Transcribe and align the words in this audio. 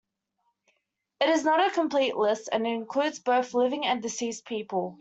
It 1.19 1.29
is 1.29 1.43
not 1.43 1.59
a 1.63 1.69
complete 1.75 2.17
list 2.17 2.49
and 2.51 2.65
it 2.65 2.71
includes 2.71 3.19
both 3.19 3.53
living 3.53 3.85
and 3.85 4.01
deceased 4.01 4.45
people. 4.47 4.89